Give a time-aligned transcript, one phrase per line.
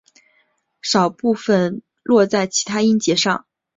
[0.81, 3.45] 少部分落在其它音节上。